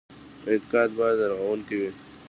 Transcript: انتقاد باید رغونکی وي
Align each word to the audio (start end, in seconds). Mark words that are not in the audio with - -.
انتقاد 0.51 0.89
باید 0.97 1.19
رغونکی 1.31 1.75
وي 1.79 1.89